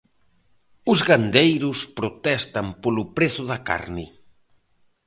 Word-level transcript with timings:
Os 0.91 0.99
gandeiros 1.09 1.79
protestan 1.97 2.67
polo 2.83 3.03
prezo 3.17 3.43
da 3.51 3.57
carne 3.69 4.05